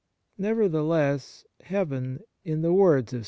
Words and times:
Nevertheless 0.39 1.45
heaven, 1.61 2.21
in 2.43 2.63
the 2.63 2.73
words 2.73 3.13
of 3.13 3.17
1 3.17 3.19
Deut. 3.19 3.19